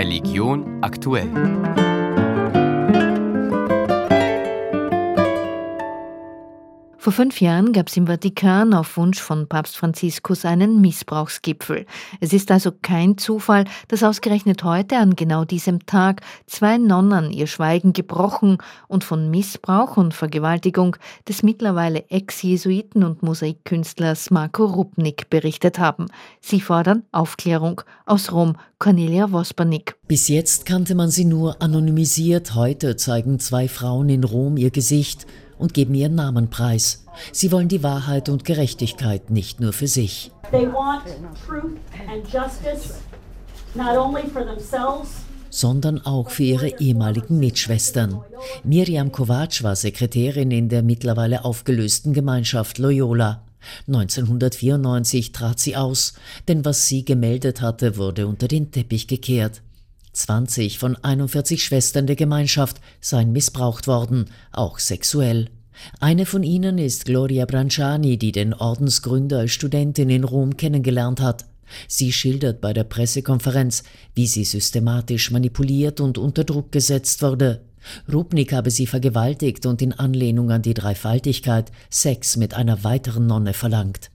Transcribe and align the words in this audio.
Religion 0.00 0.78
aktuell. 0.80 1.99
Vor 7.00 7.14
fünf 7.14 7.40
Jahren 7.40 7.72
gab 7.72 7.88
es 7.88 7.96
im 7.96 8.08
Vatikan 8.08 8.74
auf 8.74 8.98
Wunsch 8.98 9.22
von 9.22 9.48
Papst 9.48 9.78
Franziskus 9.78 10.44
einen 10.44 10.82
Missbrauchsgipfel. 10.82 11.86
Es 12.20 12.34
ist 12.34 12.50
also 12.50 12.72
kein 12.82 13.16
Zufall, 13.16 13.64
dass 13.88 14.02
ausgerechnet 14.02 14.64
heute 14.64 14.98
an 14.98 15.16
genau 15.16 15.46
diesem 15.46 15.86
Tag 15.86 16.20
zwei 16.46 16.76
Nonnen 16.76 17.30
ihr 17.30 17.46
Schweigen 17.46 17.94
gebrochen 17.94 18.58
und 18.86 19.02
von 19.02 19.30
Missbrauch 19.30 19.96
und 19.96 20.12
Vergewaltigung 20.12 20.96
des 21.26 21.42
mittlerweile 21.42 22.04
Ex-Jesuiten 22.10 23.02
und 23.02 23.22
Mosaikkünstlers 23.22 24.30
Marco 24.30 24.66
Rupnik 24.66 25.30
berichtet 25.30 25.78
haben. 25.78 26.04
Sie 26.42 26.60
fordern 26.60 27.04
Aufklärung. 27.12 27.80
Aus 28.04 28.30
Rom 28.30 28.56
Cornelia 28.78 29.32
Wospernick. 29.32 29.96
Bis 30.06 30.28
jetzt 30.28 30.66
kannte 30.66 30.94
man 30.94 31.08
sie 31.08 31.24
nur 31.24 31.62
anonymisiert. 31.62 32.54
Heute 32.54 32.96
zeigen 32.96 33.38
zwei 33.38 33.68
Frauen 33.68 34.10
in 34.10 34.22
Rom 34.22 34.58
ihr 34.58 34.70
Gesicht 34.70 35.26
und 35.60 35.74
geben 35.74 35.94
ihren 35.94 36.16
Namen 36.16 36.50
preis. 36.50 37.04
Sie 37.32 37.52
wollen 37.52 37.68
die 37.68 37.82
Wahrheit 37.82 38.28
und 38.28 38.44
Gerechtigkeit 38.44 39.30
nicht 39.30 39.60
nur 39.60 39.72
für 39.72 39.86
sich. 39.86 40.32
sondern 45.50 46.00
auch 46.06 46.30
für 46.30 46.44
ihre 46.44 46.80
ehemaligen 46.80 47.38
Mitschwestern. 47.38 48.20
Miriam 48.64 49.12
Kovac 49.12 49.62
war 49.62 49.76
Sekretärin 49.76 50.50
in 50.50 50.68
der 50.68 50.82
mittlerweile 50.82 51.44
aufgelösten 51.44 52.12
Gemeinschaft 52.12 52.78
Loyola. 52.78 53.42
1994 53.88 55.32
trat 55.32 55.58
sie 55.58 55.76
aus, 55.76 56.14
denn 56.48 56.64
was 56.64 56.86
sie 56.86 57.04
gemeldet 57.04 57.60
hatte, 57.60 57.96
wurde 57.98 58.26
unter 58.26 58.48
den 58.48 58.70
Teppich 58.70 59.06
gekehrt. 59.06 59.60
20 60.12 60.78
von 60.78 60.96
41 60.96 61.62
Schwestern 61.62 62.06
der 62.06 62.16
Gemeinschaft 62.16 62.80
seien 63.00 63.32
missbraucht 63.32 63.86
worden, 63.86 64.26
auch 64.52 64.78
sexuell. 64.78 65.48
Eine 66.00 66.26
von 66.26 66.42
ihnen 66.42 66.78
ist 66.78 67.04
Gloria 67.04 67.46
Branciani, 67.46 68.18
die 68.18 68.32
den 68.32 68.52
Ordensgründer 68.54 69.38
als 69.38 69.52
Studentin 69.52 70.10
in 70.10 70.24
Rom 70.24 70.56
kennengelernt 70.56 71.20
hat. 71.20 71.46
Sie 71.86 72.12
schildert 72.12 72.60
bei 72.60 72.72
der 72.72 72.84
Pressekonferenz, 72.84 73.84
wie 74.14 74.26
sie 74.26 74.44
systematisch 74.44 75.30
manipuliert 75.30 76.00
und 76.00 76.18
unter 76.18 76.44
Druck 76.44 76.72
gesetzt 76.72 77.22
wurde. 77.22 77.62
Rubnik 78.12 78.52
habe 78.52 78.70
sie 78.70 78.86
vergewaltigt 78.86 79.64
und 79.66 79.80
in 79.80 79.92
Anlehnung 79.92 80.50
an 80.50 80.62
die 80.62 80.74
Dreifaltigkeit 80.74 81.70
Sex 81.88 82.36
mit 82.36 82.54
einer 82.54 82.84
weiteren 82.84 83.26
Nonne 83.26 83.54
verlangt. 83.54 84.10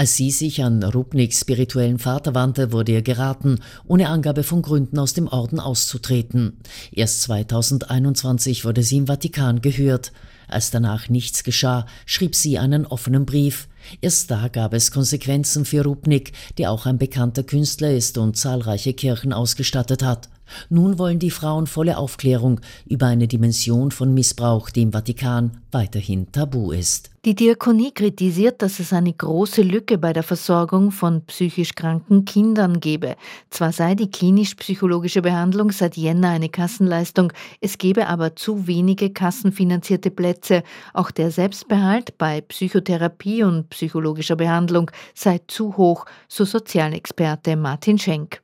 Als 0.00 0.16
sie 0.16 0.30
sich 0.30 0.64
an 0.64 0.82
Rubniks 0.82 1.40
spirituellen 1.40 1.98
Vater 1.98 2.34
wandte, 2.34 2.72
wurde 2.72 2.92
ihr 2.92 3.02
geraten, 3.02 3.58
ohne 3.86 4.08
Angabe 4.08 4.44
von 4.44 4.62
Gründen 4.62 4.98
aus 4.98 5.12
dem 5.12 5.28
Orden 5.28 5.60
auszutreten. 5.60 6.56
Erst 6.90 7.20
2021 7.24 8.64
wurde 8.64 8.82
sie 8.82 8.96
im 8.96 9.08
Vatikan 9.08 9.60
gehört. 9.60 10.12
Als 10.48 10.70
danach 10.70 11.10
nichts 11.10 11.44
geschah, 11.44 11.84
schrieb 12.06 12.34
sie 12.34 12.58
einen 12.58 12.86
offenen 12.86 13.26
Brief. 13.26 13.68
Erst 14.00 14.30
da 14.30 14.48
gab 14.48 14.74
es 14.74 14.90
Konsequenzen 14.90 15.64
für 15.64 15.84
Rubnik, 15.84 16.32
der 16.58 16.70
auch 16.70 16.86
ein 16.86 16.98
bekannter 16.98 17.42
Künstler 17.42 17.92
ist 17.92 18.18
und 18.18 18.36
zahlreiche 18.36 18.94
Kirchen 18.94 19.32
ausgestattet 19.32 20.02
hat. 20.02 20.28
Nun 20.68 20.98
wollen 20.98 21.18
die 21.18 21.30
Frauen 21.30 21.66
volle 21.66 21.96
Aufklärung 21.96 22.60
über 22.86 23.06
eine 23.06 23.28
Dimension 23.28 23.90
von 23.90 24.14
Missbrauch, 24.14 24.70
die 24.70 24.82
im 24.82 24.92
Vatikan 24.92 25.58
weiterhin 25.72 26.30
tabu 26.32 26.72
ist. 26.72 27.10
Die 27.26 27.34
Diakonie 27.34 27.92
kritisiert, 27.92 28.62
dass 28.62 28.80
es 28.80 28.94
eine 28.94 29.12
große 29.12 29.60
Lücke 29.60 29.98
bei 29.98 30.14
der 30.14 30.22
Versorgung 30.22 30.90
von 30.90 31.20
psychisch 31.26 31.74
kranken 31.74 32.24
Kindern 32.24 32.80
gebe. 32.80 33.14
Zwar 33.50 33.72
sei 33.72 33.94
die 33.94 34.10
klinisch-psychologische 34.10 35.20
Behandlung 35.20 35.70
seit 35.70 35.98
Jänner 35.98 36.30
eine 36.30 36.48
Kassenleistung, 36.48 37.30
es 37.60 37.76
gebe 37.76 38.06
aber 38.06 38.36
zu 38.36 38.66
wenige 38.66 39.10
kassenfinanzierte 39.10 40.10
Plätze. 40.10 40.62
Auch 40.94 41.10
der 41.10 41.30
Selbstbehalt 41.30 42.16
bei 42.16 42.40
Psychotherapie 42.40 43.44
psychologischer 43.70 44.36
Behandlung 44.36 44.90
sei 45.14 45.40
zu 45.46 45.76
hoch, 45.76 46.04
so 46.28 46.44
Sozialexperte 46.44 47.56
Martin 47.56 47.98
Schenk. 47.98 48.42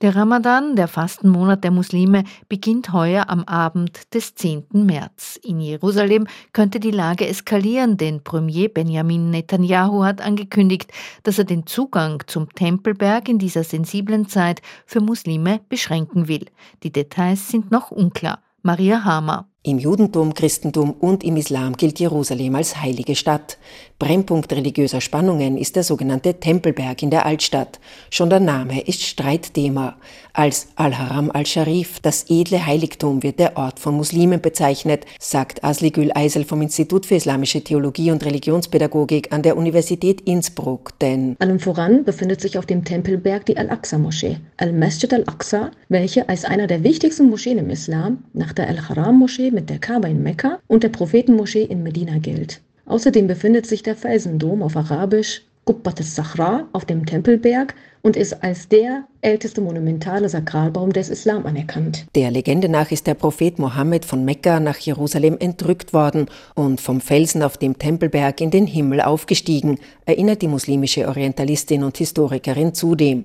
Der 0.00 0.16
Ramadan, 0.16 0.76
der 0.76 0.88
Fastenmonat 0.88 1.64
der 1.64 1.70
Muslime, 1.70 2.24
beginnt 2.48 2.92
heuer 2.92 3.30
am 3.30 3.44
Abend 3.44 4.12
des 4.12 4.34
10. 4.34 4.66
März. 4.72 5.38
In 5.42 5.60
Jerusalem 5.60 6.26
könnte 6.52 6.80
die 6.80 6.90
Lage 6.90 7.26
eskalieren, 7.26 7.96
denn 7.96 8.22
Premier 8.22 8.68
Benjamin 8.68 9.30
Netanyahu 9.30 10.04
hat 10.04 10.20
angekündigt, 10.20 10.92
dass 11.22 11.38
er 11.38 11.44
den 11.44 11.66
Zugang 11.66 12.22
zum 12.26 12.52
Tempelberg 12.52 13.28
in 13.28 13.38
dieser 13.38 13.64
sensiblen 13.64 14.28
Zeit 14.28 14.62
für 14.84 15.00
Muslime 15.00 15.60
beschränken 15.68 16.28
will. 16.28 16.46
Die 16.82 16.92
Details 16.92 17.48
sind 17.48 17.70
noch 17.70 17.90
unklar. 17.90 18.42
Maria 18.62 19.04
Hamer. 19.04 19.48
Im 19.66 19.78
Judentum, 19.78 20.34
Christentum 20.34 20.90
und 20.90 21.24
im 21.24 21.38
Islam 21.38 21.78
gilt 21.78 21.98
Jerusalem 21.98 22.54
als 22.54 22.82
heilige 22.82 23.14
Stadt. 23.14 23.56
Brennpunkt 23.98 24.52
religiöser 24.52 25.00
Spannungen 25.00 25.56
ist 25.56 25.74
der 25.74 25.84
sogenannte 25.84 26.34
Tempelberg 26.34 27.02
in 27.02 27.08
der 27.08 27.24
Altstadt. 27.24 27.80
Schon 28.10 28.28
der 28.28 28.40
Name 28.40 28.82
ist 28.82 29.02
Streitthema. 29.02 29.96
Als 30.34 30.68
Al-Haram 30.76 31.30
al-Sharif, 31.30 32.00
das 32.00 32.26
edle 32.28 32.66
Heiligtum, 32.66 33.22
wird 33.22 33.38
der 33.38 33.56
Ort 33.56 33.78
von 33.78 33.94
Muslimen 33.96 34.42
bezeichnet, 34.42 35.06
sagt 35.18 35.64
Asligül 35.64 36.10
Eisel 36.14 36.44
vom 36.44 36.60
Institut 36.60 37.06
für 37.06 37.14
Islamische 37.14 37.62
Theologie 37.62 38.10
und 38.10 38.22
Religionspädagogik 38.22 39.32
an 39.32 39.40
der 39.40 39.56
Universität 39.56 40.20
Innsbruck. 40.22 40.98
Denn 40.98 41.36
allem 41.38 41.60
voran 41.60 42.04
befindet 42.04 42.42
sich 42.42 42.58
auf 42.58 42.66
dem 42.66 42.84
Tempelberg 42.84 43.46
die 43.46 43.56
Al-Aqsa-Moschee, 43.56 44.36
Al-Masjid 44.58 45.10
al-Aqsa, 45.14 45.70
welche 45.88 46.28
als 46.28 46.44
einer 46.44 46.66
der 46.66 46.82
wichtigsten 46.82 47.30
Moscheen 47.30 47.56
im 47.58 47.70
Islam 47.70 48.24
nach 48.34 48.52
der 48.52 48.68
Al-Haram-Moschee 48.68 49.53
mit 49.54 49.70
der 49.70 49.78
Kaaba 49.78 50.08
in 50.08 50.22
Mekka 50.22 50.58
und 50.66 50.82
der 50.82 50.90
Prophetenmoschee 50.90 51.64
in 51.64 51.82
Medina 51.82 52.18
gilt. 52.18 52.60
Außerdem 52.86 53.26
befindet 53.26 53.66
sich 53.66 53.82
der 53.82 53.96
Felsendom 53.96 54.62
auf 54.62 54.76
Arabisch 54.76 55.42
Qubbat 55.64 56.00
al-Sahra 56.00 56.68
auf 56.72 56.84
dem 56.84 57.06
Tempelberg 57.06 57.74
und 58.04 58.18
ist 58.18 58.42
als 58.42 58.68
der 58.68 59.04
älteste 59.22 59.62
monumentale 59.62 60.28
Sakralbaum 60.28 60.92
des 60.92 61.08
Islam 61.08 61.46
anerkannt. 61.46 62.04
Der 62.14 62.30
Legende 62.30 62.68
nach 62.68 62.90
ist 62.90 63.06
der 63.06 63.14
Prophet 63.14 63.58
Mohammed 63.58 64.04
von 64.04 64.26
Mekka 64.26 64.60
nach 64.60 64.76
Jerusalem 64.76 65.38
entrückt 65.40 65.94
worden 65.94 66.26
und 66.54 66.82
vom 66.82 67.00
Felsen 67.00 67.42
auf 67.42 67.56
dem 67.56 67.78
Tempelberg 67.78 68.42
in 68.42 68.50
den 68.50 68.66
Himmel 68.66 69.00
aufgestiegen, 69.00 69.78
erinnert 70.04 70.42
die 70.42 70.48
muslimische 70.48 71.08
Orientalistin 71.08 71.82
und 71.82 71.96
Historikerin 71.96 72.74
zudem. 72.74 73.24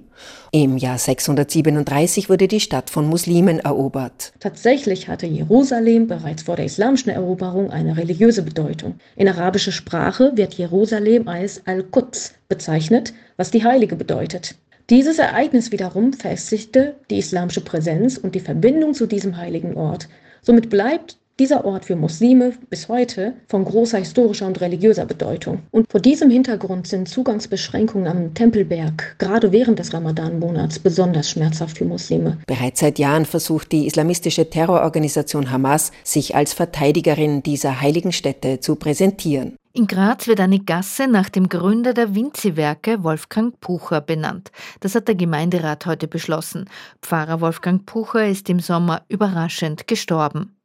Im 0.51 0.77
Jahr 0.77 0.97
637 0.97 2.29
wurde 2.29 2.47
die 2.47 2.61
Stadt 2.61 2.89
von 2.89 3.05
Muslimen 3.05 3.59
erobert. 3.59 4.31
Tatsächlich 4.39 5.09
hatte 5.09 5.27
Jerusalem 5.27 6.07
bereits 6.07 6.43
vor 6.43 6.55
der 6.55 6.65
islamischen 6.65 7.09
Eroberung 7.09 7.69
eine 7.69 7.97
religiöse 7.97 8.43
Bedeutung. 8.43 8.95
In 9.17 9.27
arabischer 9.27 9.73
Sprache 9.73 10.31
wird 10.35 10.53
Jerusalem 10.53 11.27
als 11.27 11.67
Al-Quds 11.67 12.33
bezeichnet, 12.47 13.13
was 13.35 13.51
die 13.51 13.65
Heilige 13.65 13.97
bedeutet. 13.97 14.55
Dieses 14.89 15.19
Ereignis 15.19 15.71
wiederum 15.71 16.13
festigte 16.13 16.95
die 17.11 17.19
islamische 17.19 17.61
Präsenz 17.61 18.17
und 18.17 18.33
die 18.33 18.39
Verbindung 18.39 18.95
zu 18.95 19.05
diesem 19.05 19.37
heiligen 19.37 19.77
Ort. 19.77 20.09
Somit 20.41 20.71
bleibt 20.71 21.19
dieser 21.39 21.65
Ort 21.65 21.85
für 21.85 21.95
Muslime 21.95 22.53
bis 22.69 22.89
heute 22.89 23.33
von 23.47 23.65
großer 23.65 23.97
historischer 23.97 24.45
und 24.45 24.59
religiöser 24.61 25.05
Bedeutung. 25.05 25.63
Und 25.71 25.89
vor 25.89 26.01
diesem 26.01 26.29
Hintergrund 26.29 26.87
sind 26.87 27.07
Zugangsbeschränkungen 27.07 28.07
am 28.07 28.33
Tempelberg 28.33 29.15
gerade 29.17 29.51
während 29.51 29.79
des 29.79 29.93
Ramadan-Monats 29.93 30.79
besonders 30.79 31.29
schmerzhaft 31.29 31.77
für 31.77 31.85
Muslime. 31.85 32.37
Bereits 32.45 32.81
seit 32.81 32.99
Jahren 32.99 33.25
versucht 33.25 33.71
die 33.71 33.87
islamistische 33.87 34.49
Terrororganisation 34.49 35.51
Hamas, 35.51 35.91
sich 36.03 36.35
als 36.35 36.53
Verteidigerin 36.53 37.41
dieser 37.41 37.81
heiligen 37.81 38.11
Stätte 38.11 38.59
zu 38.59 38.75
präsentieren. 38.75 39.55
In 39.71 39.87
Graz 39.87 40.27
wird 40.27 40.39
eine 40.39 40.59
Gasse 40.59 41.07
nach 41.07 41.29
dem 41.29 41.47
Gründer 41.47 41.93
der 41.93 42.15
Vinzi-Werke, 42.15 43.03
Wolfgang 43.03 43.57
Pucher, 43.61 44.01
benannt. 44.01 44.51
Das 44.79 44.95
hat 44.95 45.07
der 45.07 45.15
Gemeinderat 45.15 45.85
heute 45.85 46.07
beschlossen. 46.07 46.65
Pfarrer 47.01 47.39
Wolfgang 47.39 47.85
Pucher 47.85 48.27
ist 48.27 48.49
im 48.49 48.59
Sommer 48.59 49.03
überraschend 49.07 49.87
gestorben. 49.87 50.58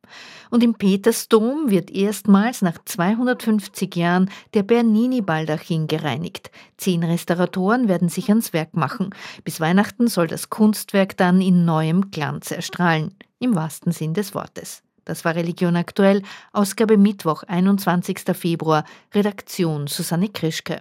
Und 0.50 0.62
im 0.62 0.74
Petersdom 0.74 1.70
wird 1.70 1.90
erstmals 1.90 2.62
nach 2.62 2.78
250 2.84 3.94
Jahren 3.96 4.30
der 4.54 4.62
Bernini-Baldachin 4.62 5.86
gereinigt. 5.86 6.50
Zehn 6.76 7.02
Restauratoren 7.04 7.88
werden 7.88 8.08
sich 8.08 8.28
ans 8.28 8.52
Werk 8.52 8.74
machen. 8.74 9.10
Bis 9.44 9.60
Weihnachten 9.60 10.08
soll 10.08 10.26
das 10.26 10.50
Kunstwerk 10.50 11.16
dann 11.16 11.40
in 11.40 11.64
neuem 11.64 12.10
Glanz 12.10 12.50
erstrahlen. 12.50 13.14
Im 13.38 13.54
wahrsten 13.54 13.92
Sinn 13.92 14.14
des 14.14 14.34
Wortes. 14.34 14.82
Das 15.04 15.24
war 15.24 15.34
Religion 15.34 15.76
aktuell, 15.76 16.22
Ausgabe 16.52 16.96
Mittwoch, 16.96 17.42
21. 17.42 18.20
Februar, 18.34 18.84
Redaktion 19.12 19.86
Susanne 19.86 20.30
Krischke. 20.30 20.72